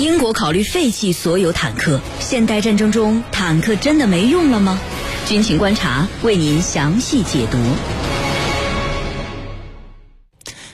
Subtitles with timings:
[0.00, 4.80] 英国考虑废弃所有坦克，现代战争中坦克真的没用了吗？
[5.26, 7.58] 军情观察为您详细解读。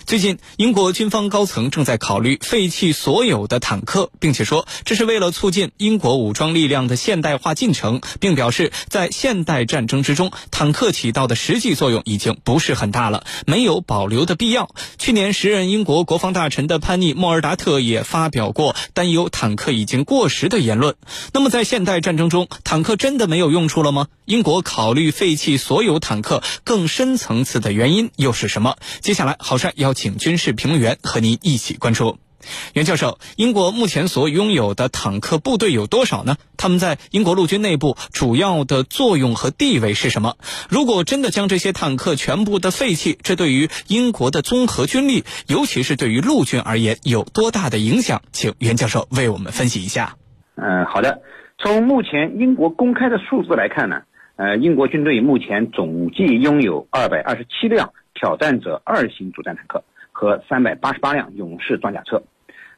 [0.07, 14.71] 最近，英国军方高层正在考虑废弃所有的坦克，并且说这是为了促进英国武装力量的现代化进程，并表示在现代战争之中，坦克起到的实际作用已经不是很大了，没有保留的必要。
[14.97, 20.95] 去年，时任英国国防大臣的潘尼·莫尔达特也发表过担忧坦克已经过时的言论。
[21.33, 24.07] 那么，在现代战争中，坦克真的没有用处了吗？
[24.25, 28.77] 英国考虑废弃所有坦克，更深层次的原因又是什么？
[29.01, 29.96] 接下来，好帅要。
[29.97, 32.19] 请军事评论员和您一起关注，
[32.75, 36.37] 袁教授，英国目前所拥有的坦克部队有多少呢？
[36.59, 40.37] 他们在英国陆军内部主要的作用和地位是什么？
[40.69, 48.21] 如果真的将这些坦克全部的废弃，这对于英国的综合军力，尤其是对于陆军而言，有多大的影响？
[48.33, 50.17] 请袁教授为我们分析一下。
[50.57, 51.23] 嗯，好的。
[51.59, 54.03] 从目前英国公开的数字来看呢，
[54.37, 57.95] 呃，英国军队目前总计拥有二百二十七辆。
[58.17, 62.23] 挑战者二型主战坦克和三百八十八辆勇士装甲车，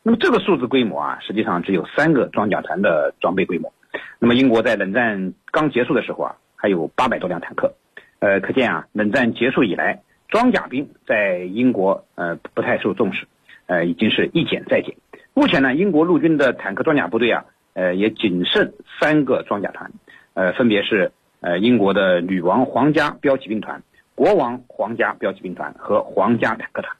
[0.03, 3.73] 那么这个数字规模啊，实际上只有三个装甲团的装备规模。
[4.19, 7.73] 那么英国在冷战刚结束的时候啊，还有八百多辆坦克，
[8.19, 13.27] 呃，可见啊，冷战结束以来，装甲兵在英国呃不太受重视，
[13.67, 14.97] 呃，已经是一减再减。
[15.35, 17.45] 目前呢，英国陆军的坦克装甲部队啊，
[17.75, 19.93] 呃，也仅剩三个装甲团，
[20.35, 23.81] 呃，分别是呃英国的女王皇家标骑兵团。
[24.19, 26.97] 国王皇家标骑兵团和皇家坦克团，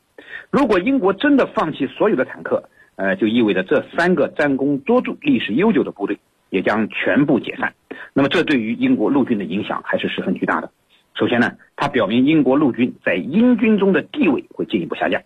[0.53, 2.63] 如果英国真的放弃所有的坦克，
[2.95, 6.17] 呃，就意味着这三个战功卓著、历史悠久的部队
[6.49, 7.75] 也将全部解散。
[8.13, 10.71] 那么，这对于英国陆军的影响还是十分巨大的。
[11.15, 15.21] 首先呢，它表明英国陆军在英军中的地位会进一步下降。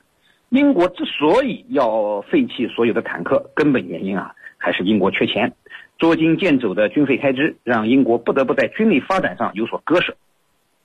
[0.49, 5.53] 英国之所以要废弃所有的坦克，根本原因啊，还是英国缺钱，
[5.99, 10.17] 捉襟见肘的军费开支让英国不得不在军力发展上有所割舍。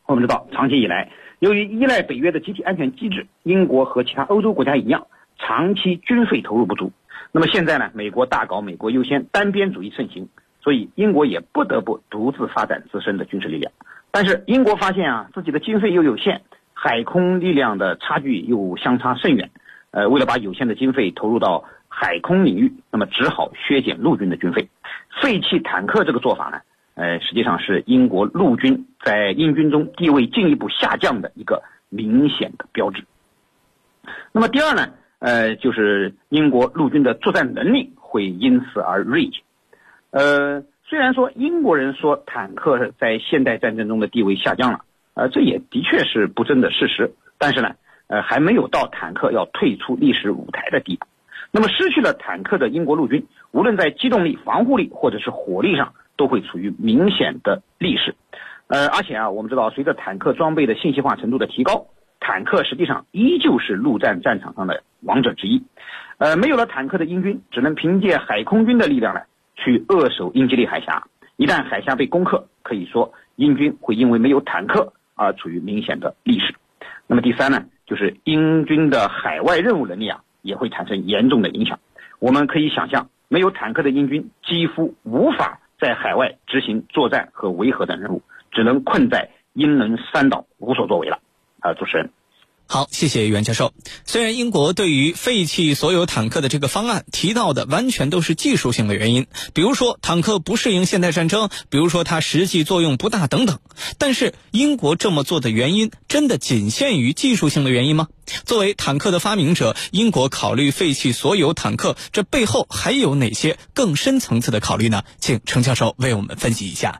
[0.07, 5.07] 我们知道，长期以来，由于依赖北约的集体安全机制，英国和其他欧洲国家一样，
[5.37, 6.93] 长期军费投入不足。
[7.33, 10.29] 那么现在呢，美国大搞美国优先，单边主义盛行，
[10.61, 13.69] 所以英国也不得不独自发展自身的军事力量。
[14.09, 16.41] 但是英国发现啊，自己的经费又有限，
[16.73, 19.51] 海空力量的差距又相差甚远。
[19.91, 24.69] 呃，为了把有限的经费投入到海空领域，那么只好削减陆军的军费，
[25.21, 26.61] 废弃坦克这个做法呢？
[26.97, 33.03] 呃，实际上是英国陆军在英军中地位进一步下降的一个明显的标志。
[34.31, 39.43] 那么第二呢，呃，就是英国陆军的作战能力会因此而锐减。
[40.09, 44.81] 呃，虽然说英国人说坦克在现代战争中的地位下降了，
[45.13, 47.75] 呃，这也的确是不争的事实，但是呢，
[48.07, 51.05] 呃，还没有到坦克要退出历史舞台的地步。
[51.51, 58.15] 那么失去了坦克的英国陆军，无论在机动力、防护力或者是火力上，都会处于明显的劣势，
[58.67, 61.85] 呃，而且啊，我们知道，随着坦克装备的信息化程度的提高，
[62.19, 65.63] 坦克实际上依旧是陆战战场上的王者之一。
[66.17, 69.21] 呃，没有了坦克的英军，只能凭借海空军的力量呢，
[69.55, 71.07] 去扼守英吉利海峡。
[71.37, 76.55] 一旦海峡被攻克，可以说英军会因为没有坦克而处于明显的劣势。
[77.05, 81.79] 那么第三呢，就是英军的海外任务能力啊，也会产生严重的影响。
[82.17, 85.59] 我们可以想象，没有坦克的英军几乎无法。
[85.77, 88.21] 在海外执行作战和维和等任务，
[88.51, 91.19] 只能困在英伦三岛无所作为了。
[91.59, 92.09] 啊，主持人，
[92.69, 93.73] 好，谢谢袁教授。
[94.05, 103.59] 虽然英国对于废弃所有坦克的这个方案提到的完全都是技术性的原因，比如说坦克不适应现代战争，比如说它实际作用不大等等，
[103.97, 108.09] 但是英国这么做的原因真的仅限于技术性的原因吗？
[108.43, 115.03] 作为坦克的发明者，英国考虑废弃所有坦克，这背后还有哪些更深层次的考虑呢？
[115.19, 116.99] 请程教授为我们分析一下。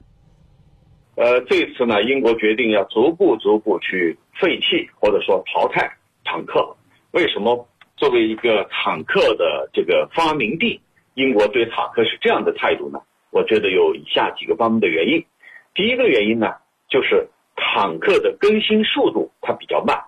[1.16, 6.76] 呃，这次呢，英国决定要逐步逐步去废弃或者说淘汰坦克。
[7.12, 10.82] 为什么作为一个坦克的这个发明地，
[11.16, 13.00] 英国对坦克是这样的态度呢？
[13.32, 15.26] 我觉得有以下几个方面的原因。
[15.74, 16.56] 第一个原因呢，
[16.90, 20.06] 就是坦克的更新速度它比较慢。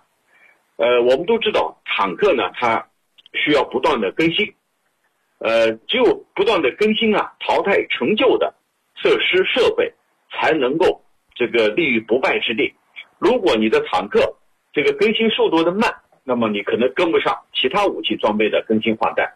[0.77, 2.87] 呃，我们都知道坦克呢，它
[3.33, 4.53] 需要不断的更新，
[5.39, 8.55] 呃，只有不断的更新啊，淘汰陈旧的
[8.95, 9.93] 设施设备，
[10.31, 11.03] 才能够
[11.35, 12.73] 这个立于不败之地。
[13.19, 14.19] 如果你的坦克
[14.73, 15.93] 这个更新速度的慢，
[16.23, 19.31] 那么你可能跟不上其他武器装备的更新换代。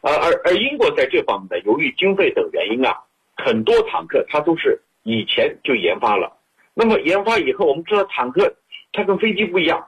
[0.00, 2.94] 而而而英国在这方面的，由于经费等原因啊，
[3.36, 6.32] 很多坦克它都是以前就研发了。
[6.74, 8.54] 那么研发以后，我们知道坦克
[8.92, 9.84] 它跟飞机不一样。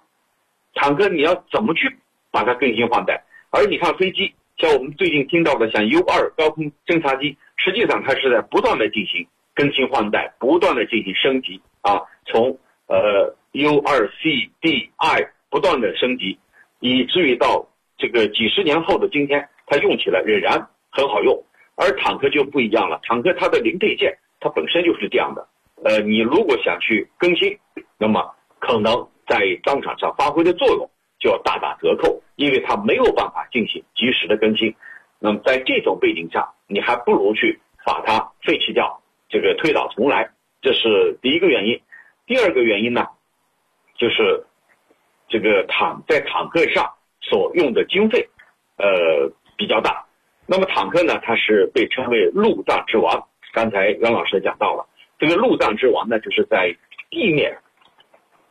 [0.75, 1.97] 坦克你要怎么去
[2.31, 3.23] 把它更新换代？
[3.51, 12.59] 而你看飞机，像我们最近听到的像 U 二高空侦察机，实际上它是在不断的进行更新换代，不断的进行升级啊，从
[12.91, 16.39] 呃 U 二 C D I 不断的升级，
[16.81, 21.41] 以至于到这个几十年后的今天，它用起来仍然很好用。
[21.77, 25.49] 而坦克就不一样了，坦克它的零配件它本身就是这样的，
[25.85, 27.57] 呃，你如果想去更新，
[27.97, 34.75] 那么可能在战场上发挥的作用就要大打折扣，因为它没有办法进行及时的更新。
[35.21, 41.81] 那么在这种背景下，你还不如去把它废弃掉，这个推倒重来，这是第一个原因。
[42.31, 43.09] 第二个原因呢，
[43.97, 44.47] 就是
[45.29, 48.25] 这个坦在坦克上所用的经费，
[48.77, 50.07] 呃，比较大。
[50.47, 51.19] 那么坦克呢？
[51.25, 53.27] 它是被称为陆战之王。
[53.53, 54.87] 刚才袁老师讲到了，
[55.19, 56.73] 这个陆战之王呢，就是在
[57.11, 57.59] 地面，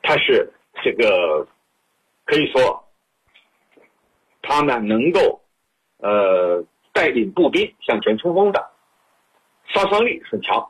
[0.02, 0.52] 它是
[0.84, 1.48] 这个
[2.26, 2.84] 可以说，
[4.42, 5.42] 它呢能够
[6.00, 8.72] 呃带领步兵向前冲锋的，
[9.74, 10.70] 杀伤力很强，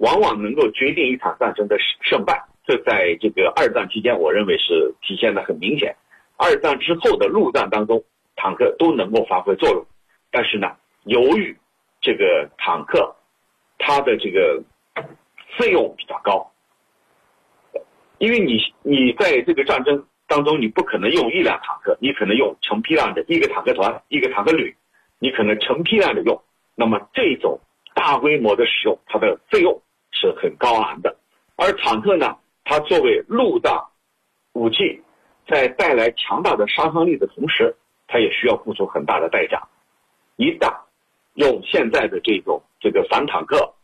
[0.00, 2.42] 往往能够决定一场战争的胜败。
[2.66, 5.94] 这在这个二战期间，我认为是体现的很明显。
[6.36, 8.02] 二战之后的陆战当中，
[8.34, 9.84] 坦克都能够发挥作用。
[10.30, 10.68] 但是呢，
[11.04, 11.56] 由于
[12.00, 13.14] 这个坦克，
[13.78, 14.62] 它的这个
[15.58, 16.50] 费用比较高，
[18.18, 24.74] 因为你你在这个战争当中，你不可能用一辆坦克，你可能用成批量的一个坦克团、一个坦克旅，
[25.18, 26.40] 你可能成批量的用。
[26.74, 27.60] 那么这种
[27.94, 29.82] 大规模的使用，它的费用
[30.12, 31.16] 是很高昂的。
[31.56, 33.88] 而坦克呢，它作为陆大
[34.52, 35.02] 武器，
[35.46, 37.76] 在带来强大的杀伤力的同时，
[38.06, 39.62] 它也需要付出很大的代价。
[40.36, 40.74] 一旦
[41.34, 43.74] 用现在的这种这个反坦克、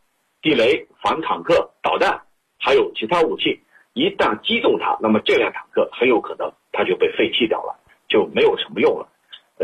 [0.41, 2.19] 地雷、反坦克导弹，
[2.59, 3.61] 还有其他武器，
[3.93, 9.07] 一旦击中它，那么这辆坦克很有可能它就被废弃掉了，就没有什么用了。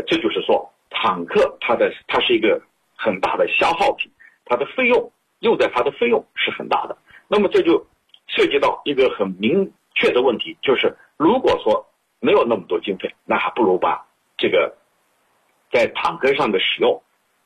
[0.06, 2.60] 这就是说，坦克它的它是一个
[2.96, 4.10] 很大的消耗品，
[4.44, 5.12] 它的费用
[5.44, 6.98] 用在它的费用是很大的。
[7.28, 7.86] 那么这就
[8.26, 11.86] 涉及到一个很明确的问题，就是如果说
[12.20, 14.04] 没有那么多经费，那还不如把
[14.36, 14.76] 这个。
[15.72, 17.02] 在坦克上的使用，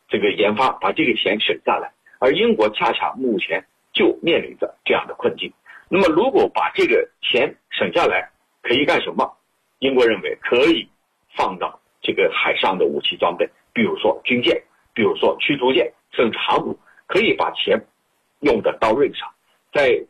[0.06, 3.64] 这个研发把这个钱省下来，而英国恰恰目前
[3.94, 5.50] 就面临着这样的困境。
[5.88, 8.28] 那么，如果把这个钱省下来，
[8.60, 9.34] 可以干什么？
[9.78, 10.86] 英国认为可以
[11.34, 14.62] 放到这个海上的武器装备，比如说军舰，
[14.92, 16.78] 比如说驱逐舰，甚至航母，
[17.08, 17.84] 可以把钱
[18.40, 19.28] 用在刀刃上。
[19.72, 20.00] 在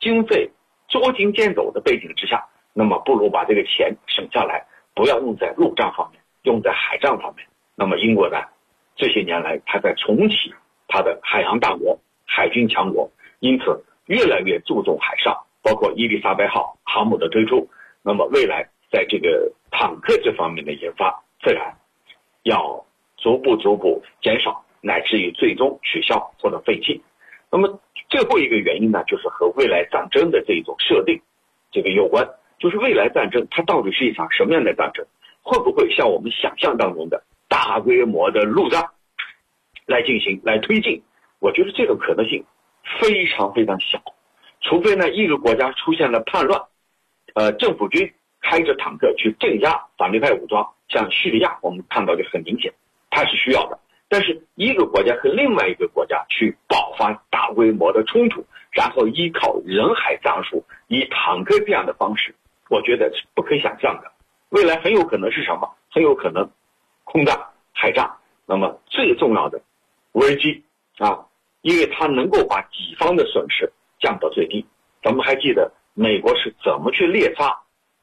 [0.00, 0.50] 经费
[0.88, 7.46] 捉襟见肘的背景之下，那么不如把这个钱省下来，不要用在陆战方面，用在海战方面。
[7.76, 8.38] 那么英国呢？
[8.96, 10.54] 这些年来，它在重启
[10.88, 13.10] 它的海洋大国、海军强国，
[13.40, 17.68] 因此越来越注重海上，包括伊丽莎白号航母的推出。
[18.02, 21.76] 那么未来在这个坦克这方面的研发，自然
[22.44, 22.84] 要
[23.16, 27.02] 逐步逐步减少，乃至于最终取消或者废弃。
[27.50, 31.20] 那么最后一个原因呢，就是和未来战争的这种设定
[31.70, 32.28] 这个有关，
[32.58, 35.06] 就是未来战争它到底是一场什么样的战争？
[35.42, 37.22] 会不会像我们想象当中的？
[37.48, 38.84] 大规模的陆战
[39.86, 41.00] 来进行来推进，
[41.38, 42.44] 我觉得这个可能性
[43.00, 44.02] 非常非常小，
[44.62, 46.60] 除非呢一个国家出现了叛乱，
[47.34, 52.74] 呃，政府军开着坦克去镇压反对派武装，像叙利亚，我们看到就很明显，
[53.10, 53.78] 它是需要的。
[54.08, 62.34] 但是一个国家和另外一个国家去爆发大规模的冲突，然后依靠人海战术，以坦克这样的方式，
[62.68, 64.12] 我觉得是不可想象的。
[64.50, 65.74] 未来很有可能是什么？
[65.90, 66.48] 很有可能。
[67.04, 67.38] 空战、
[67.72, 69.60] 海战，那么最重要的
[70.12, 70.64] 无人机
[70.98, 71.26] 啊，
[71.62, 74.66] 因为它能够把己方的损失降到最低。
[75.02, 77.56] 咱们还记得美国是怎么去猎杀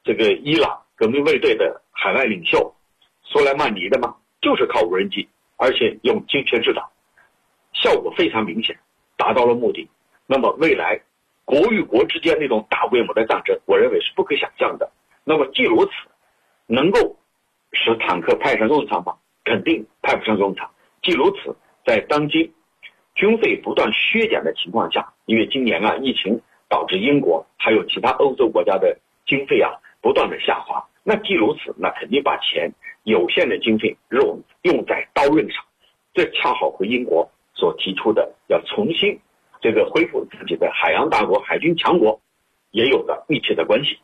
[0.04, 2.74] 这个伊朗革命卫队的海外领袖
[3.24, 4.16] 苏莱曼尼的吗？
[4.42, 5.28] 就是靠无人机，
[5.64, 6.92] 而且用精确制导，
[7.72, 8.78] 效果非常明显，
[9.16, 9.88] 达到了目的。
[10.28, 11.00] 那么未来
[11.46, 14.92] 国与国之间那种大规模的战争，我认为是不可想象的。
[15.24, 15.92] 那么既如此，
[16.68, 17.18] 能够。
[17.76, 19.16] 使坦克派上用场吗？
[19.44, 20.70] 肯定派不上用场。
[21.02, 22.54] 既如此，在当今
[23.16, 26.40] 军费不断削减的情况下，因为今年啊疫情
[26.70, 32.72] 导致英国还有其他欧洲国家的经费啊不断的下滑，那既如此，那肯定把钱
[33.04, 35.64] 有限的经费用用在刀刃上，
[36.14, 39.20] 这恰好和英国所提出的要重新
[39.62, 42.20] 这个恢复自己的海洋大国、海军强国
[42.72, 43.98] 也有着密切的关系。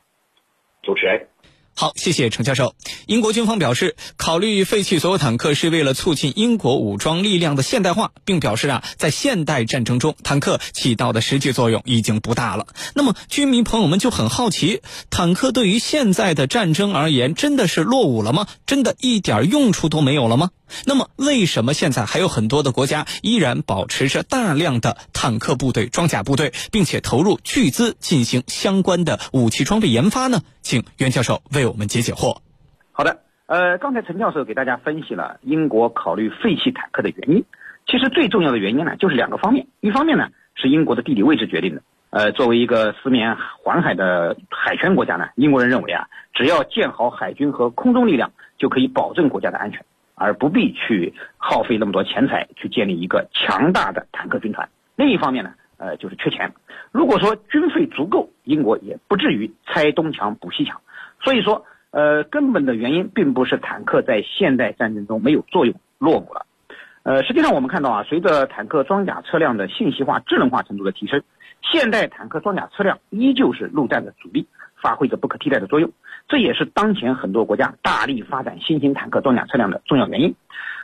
[0.84, 1.28] 主持人。
[1.74, 2.76] 好，谢谢程教授。
[3.08, 12.68] 英国军方表示，考虑废弃所有坦克是为了促进英国武装力量的现代化，并表示啊，在现代战争中，坦克起到的实际作用已经不大了。
[12.96, 18.48] 那么，军迷朋友们就很好奇，坦克对于现在的战争而言，真的是落伍了吗？
[18.66, 20.50] 真的一点用处都没有了吗？
[20.86, 30.42] 那么，为什么现在还有很多的国家依然保持着大量的坦克部队、装甲部队，并且投入巨资进行相关的武器装备研发呢？
[30.62, 32.38] 请袁教授为我们解解惑。
[32.92, 37.46] 好的，呃，刚才陈教授给大家分析了英国考虑废弃坦克的原因。
[37.88, 39.68] 其实最重要的原因呢，就是两个方面。
[39.80, 41.82] 一方面呢，是英国的地理位置决定的。
[42.12, 49.86] 呃，作为一个四面环海的海权国家呢，英国人认为啊，只要建好海军和空中力量，就可以保证国家的安全，
[50.20, 54.70] 而不必去耗费那么多钱财去建立一个强大的坦克军团。
[54.96, 56.54] 另一方面呢，呃，就是缺钱。
[56.92, 60.82] 如果说军费足够，英国也不至于拆东墙补西墙。
[61.24, 66.46] 所以说，呃，根本的原因并不是坦克在现代战争中没有作用落伍了。
[67.04, 71.24] 呃，实际上我们看到啊，随着坦克装甲车辆的信息化、智能化程度的提升。
[71.62, 74.48] 现代坦克装甲车辆依旧是陆战的主力，
[74.82, 75.92] 发挥着不可替代的作用。
[76.30, 80.34] 这也是当前很多国家大力发展新型坦克装甲车辆的重要原因。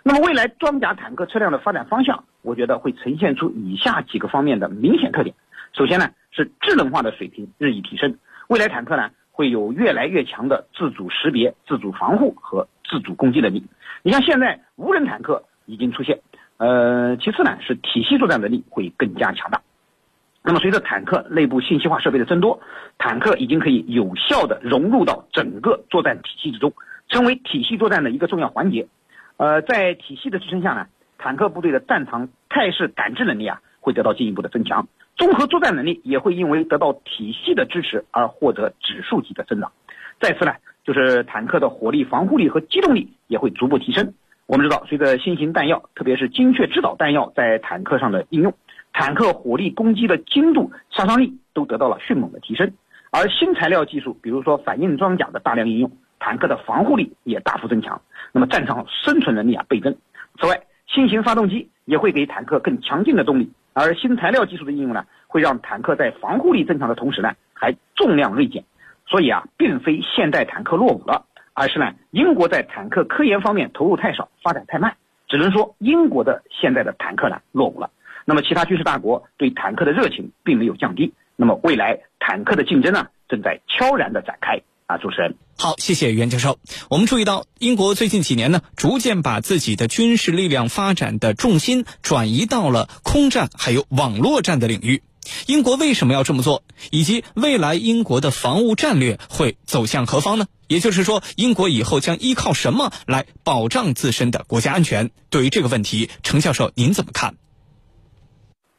[0.03, 5.35] 那么，未来装甲坦克车辆的发展方向，我觉得会呈现出以下几个方面的明显特点。
[5.73, 13.63] 首先呢，是智能化的水平日益提升，未来坦克呢会有越来越强的自主识别、自主防护和自主攻击能力。
[14.01, 16.19] 你像现在无人坦克已经出现，
[16.57, 19.61] 呃，其次呢是体系作战能力会更加强大。
[20.45, 22.59] 那么，随着坦克内部信息化设备的增多，
[22.99, 26.71] 坦克已经可以有效地融入到整个作战体系之中，
[27.09, 28.87] 成为体系作战的一个重要环节。
[29.37, 30.85] 呃，在体系的支撑下呢，
[31.17, 34.87] 坦克部队的战场态势感知能力啊会得到进一步的增强，
[35.17, 39.71] 综合作战能力也会因为得到体系的支持而获得指数级的增长。
[40.21, 44.13] 再次呢，就是坦克的火力、防护力和机动力也会逐步提升。
[44.45, 48.53] 我们知道，随着新型弹药，特别是精确制导弹药在坦克上的应用。
[48.97, 52.71] 坦克火力攻击的精度、杀伤力都得到了迅猛的提升，
[53.11, 59.93] 而新材料技术，比如说反应装甲的大量应用，坦克的防护力也大幅增强，那么战场生存能力啊倍增。
[60.39, 68.63] 此外，新型发动机也会给坦克更强劲的动力，而新材料技术的应用呢，会让坦克在防护力增强的同时呢，还重量锐减。
[69.05, 74.95] 所以啊，并非现代坦克落伍了，而是呢，英国在坦克科研方面投入太少，发展太慢，
[75.27, 77.89] 只能说英国的现在的坦克呢落伍了。
[78.25, 81.13] 那么，其他军事大国对坦克的热情并没有降低。
[81.35, 84.61] 那么，未来坦克的竞争呢，正在悄然的展开。
[84.87, 86.59] 啊，主持人，好，谢谢袁教授。
[86.91, 95.01] 我们注意到，英国最近几年呢，逐渐把自己的军事力量发展的重心转移到了空战还有网络战的领域。
[95.47, 96.61] 英国为什么要这么做？
[96.91, 100.45] 以及未来英国的防务战略会走向何方呢？
[100.67, 105.09] 也就是说，英国以后将依靠什么来保障自身的国家安全？
[105.31, 107.37] 对于这个问题，程教授您怎么看？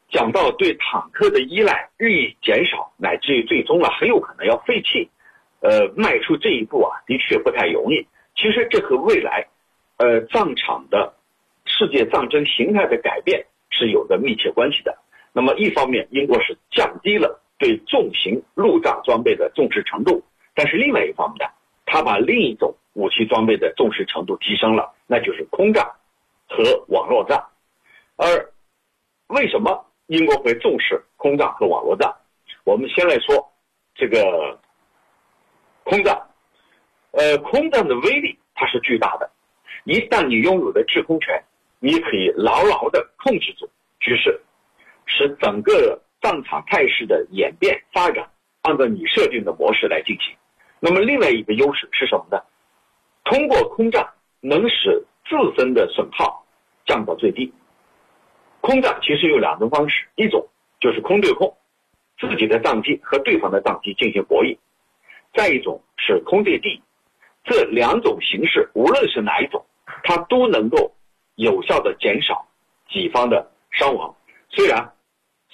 [0.09, 5.09] 讲到对坦克的依赖日益减少，乃至于最终啊很有可能要废弃，
[5.59, 8.07] 呃，迈出这一步啊，的确不太容易。
[8.35, 9.47] 其实这和未来，
[9.97, 11.13] 呃，战场的
[11.65, 14.97] 世界战争形态的改变是有着密切关系的。
[15.33, 20.23] 那么一方面，英国是降低了对重型陆战装备的重视程度，
[20.55, 21.53] 但是另外一方面呢，
[21.85, 25.85] 他把另一种武器装备的重视程度提升了，那就是空战
[26.47, 27.43] 和网络战。
[28.15, 28.53] 而
[29.27, 29.83] 为什么？
[30.07, 32.13] 英国会重视空战和网络战。
[32.63, 33.51] 我们先来说
[33.95, 34.59] 这个
[35.83, 36.21] 空战。
[37.11, 39.29] 呃，空战的威力它是巨大的。
[39.85, 41.41] 一旦你拥有了制空权，
[41.79, 44.39] 你可以牢牢的控制住局势，
[45.05, 48.29] 使整个战场态势的演变发展
[48.63, 50.35] 按照你设定的模式来进行。
[50.79, 52.39] 那么，另外一个优势是什么呢？
[53.23, 54.07] 通过空战
[54.39, 56.45] 能使自身的损耗
[56.85, 57.51] 降到最低。
[58.67, 60.45] 空战其实有两种方式，一种
[60.81, 61.55] 就是空对空，
[62.19, 64.57] 自己的战机和对方的战机进行博弈；
[65.33, 66.81] 再一种是空对地。
[67.45, 69.65] 这两种形式，无论是哪一种，
[70.03, 70.93] 它都能够
[71.35, 72.45] 有效的减少
[72.89, 74.13] 己方的伤亡。
[74.49, 74.91] 虽然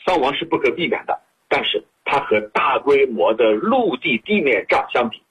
[0.07, 5.21] 伤亡是不可避免的，但是它和大规模的陆地地面战相比，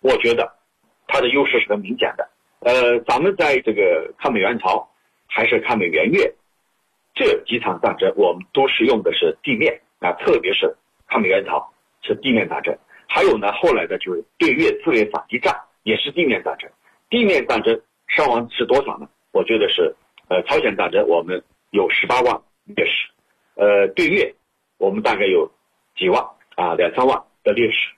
[0.00, 0.48] 我觉得
[1.08, 2.30] 它的优势是很明显的。
[2.60, 4.88] 呃，咱们在这个抗美援朝
[5.26, 6.32] 还是抗美援越。
[7.14, 10.74] 这几场战争，我们都是用的是地面啊，特别是
[11.08, 12.76] 抗美援朝是地面战争，
[13.08, 16.70] 还有呢，后来的就是对越自卫反击战也是地面战争。
[17.10, 17.78] 地面战争
[18.08, 19.08] 伤亡是多少呢？
[19.32, 19.94] 我觉得是，
[20.28, 23.10] 呃，朝鲜战争我们有十八万烈士，
[23.54, 24.34] 呃，对越
[24.78, 25.50] 我们大概有
[25.94, 26.24] 几万
[26.56, 27.92] 啊，两三万的烈士，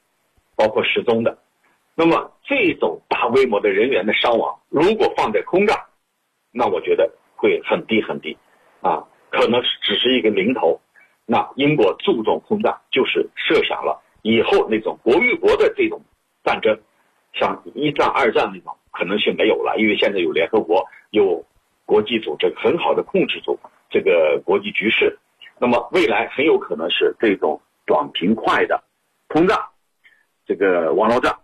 [0.56, 1.38] 包括失踪的。
[1.94, 5.78] 那么这种大规模的人员的伤亡，如果放在空战，
[6.50, 8.36] 那我觉得会很低很低。
[8.84, 10.78] 啊，可能是只是一个零头。
[11.24, 16.02] 那英国注重空战，就是设想了以后那种国与国的这种
[16.44, 16.78] 战争，
[17.32, 21.42] 像一战、二战那种可能性没有了，因为现在有联合国，有
[21.86, 25.18] 国际组织很好的控制住这个国际局势。
[25.58, 28.84] 那么未来很有可能是这种短平快的
[29.28, 29.58] 空战，
[30.46, 31.34] 这个网络战。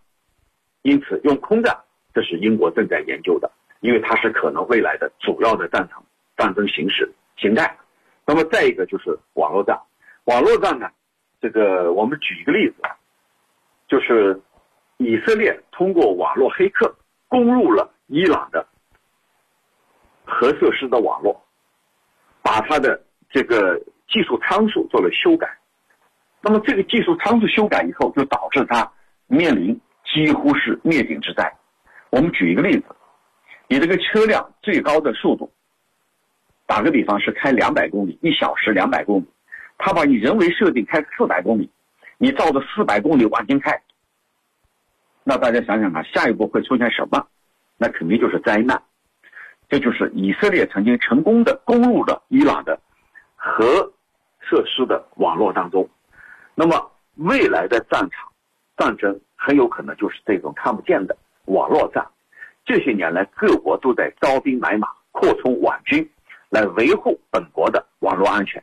[0.82, 1.74] 因此，用空战，
[2.12, 6.04] 这是英国正在研究的，因为它是可能未来的主要的战场
[6.36, 7.76] 战争形式形态。
[8.26, 9.80] 那么再一个就是网络战，
[10.24, 10.88] 网络战呢，
[11.40, 12.76] 这个我们举一个例子，
[13.88, 14.40] 就是
[14.98, 16.94] 以色列通过网络黑客
[17.26, 18.64] 攻入了伊朗的
[20.24, 21.42] 核设施的网络，
[22.42, 25.48] 把它的这个技术参数做了修改。
[26.42, 28.92] 那么这个技术参数修改以后，就导致它
[29.26, 29.80] 面临。
[30.12, 31.54] 几乎是灭顶之灾。
[32.10, 32.86] 我们举一个例子，
[33.68, 35.48] 你这个车辆最高的速度，
[36.70, 39.26] 打个比方是开两百公里一小时，两百公里，
[39.76, 41.68] 他把你人为设定开四百公里，
[42.16, 43.82] 你照着四百公里往前开，
[45.24, 47.26] 那大家想想看，下一步会出现什么？
[47.76, 48.80] 那肯定就是灾难。
[49.68, 52.78] 这就是以色列曾经成功的攻入了伊朗的
[53.34, 53.92] 核
[54.38, 55.90] 设施的网络当中。
[56.54, 58.30] 那么未来的战场
[58.76, 59.20] 战争。
[59.42, 62.06] 很有可能就是这种看不见的网络战。
[62.62, 66.06] 这些年来，各国都在招兵买马，扩充网军，
[66.50, 68.62] 来维护本国的网络安全。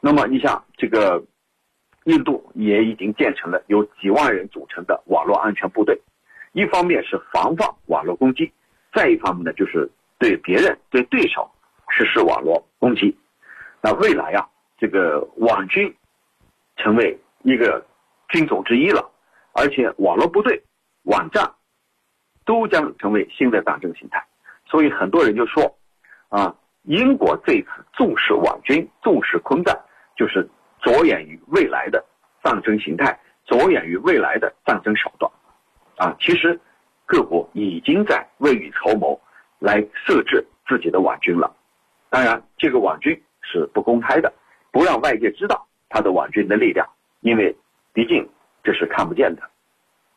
[0.00, 1.22] 那么，你像这个
[2.04, 6.00] 印度也已经建成了由几万人组成的网络安全部队，
[6.52, 8.52] 一方面是防范网络攻击，
[8.92, 11.48] 再一方面呢，就是对别人、对对手
[11.90, 13.16] 实施网络攻击。
[13.80, 14.48] 那未来啊，
[14.78, 15.94] 这个网军
[16.76, 17.84] 成为一个
[18.28, 19.12] 军种之一了。
[19.58, 20.62] 而且网络部队、
[21.04, 21.50] 网站
[22.44, 24.22] 都将成为新的战争形态，
[24.66, 25.78] 所以很多人就说，
[26.28, 29.78] 啊，英国这次重视网军、重视空战，
[30.16, 30.48] 就是
[30.82, 32.04] 着眼于未来的
[32.42, 35.30] 战争形态，着眼于未来的战争手段，
[35.96, 36.60] 啊，其实
[37.04, 39.20] 各国已经在未雨绸缪，
[39.58, 41.54] 来设置自己的网军了。
[42.10, 44.32] 当然，这个网军是不公开的，
[44.70, 46.88] 不让外界知道他的网军的力量，
[47.20, 47.56] 因为
[47.92, 48.28] 毕竟。
[48.66, 49.42] 这是看不见的，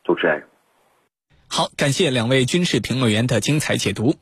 [0.03, 0.43] 主持人。
[1.47, 4.15] 好，感谢两位军事评论员的精彩解读。